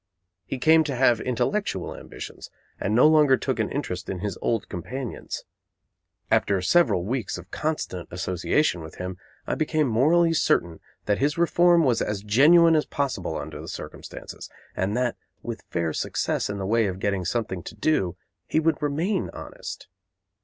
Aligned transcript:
He 0.45 0.57
came 0.57 0.83
to 0.85 0.95
have 0.95 1.21
intellectual 1.21 1.95
ambitions 1.95 2.49
and 2.79 2.95
no 2.95 3.05
longer 3.07 3.37
took 3.37 3.59
an 3.59 3.69
interest 3.69 4.09
in 4.09 4.17
his 4.17 4.35
old 4.41 4.67
companions. 4.67 5.43
After 6.31 6.59
several 6.63 7.05
weeks 7.05 7.37
of 7.37 7.51
constant 7.51 8.07
association 8.09 8.81
with 8.81 8.95
him 8.95 9.17
I 9.45 9.53
became 9.53 9.85
morally 9.87 10.33
certain 10.33 10.79
that 11.05 11.19
his 11.19 11.37
reform 11.37 11.83
was 11.83 12.01
as 12.01 12.23
genuine 12.23 12.75
as 12.75 12.87
possible 12.87 13.37
under 13.37 13.61
the 13.61 13.67
circumstances; 13.67 14.49
and 14.75 14.97
that, 14.97 15.17
with 15.43 15.61
fair 15.69 15.93
success 15.93 16.49
in 16.49 16.57
the 16.57 16.65
way 16.65 16.87
of 16.87 16.97
getting 16.97 17.23
something 17.23 17.61
to 17.61 17.75
do, 17.75 18.15
he 18.47 18.59
would 18.59 18.81
remain 18.81 19.29
honest. 19.33 19.87